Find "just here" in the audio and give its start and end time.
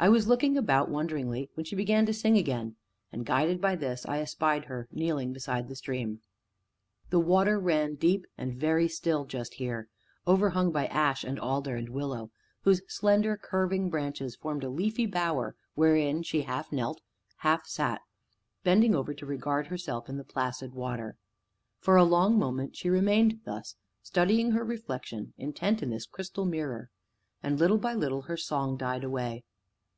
9.24-9.88